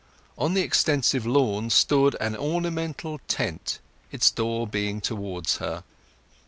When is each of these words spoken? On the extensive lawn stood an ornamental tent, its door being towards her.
On 0.35 0.55
the 0.55 0.63
extensive 0.63 1.27
lawn 1.27 1.69
stood 1.69 2.15
an 2.19 2.35
ornamental 2.35 3.19
tent, 3.27 3.77
its 4.11 4.31
door 4.31 4.65
being 4.65 4.99
towards 4.99 5.57
her. 5.57 5.83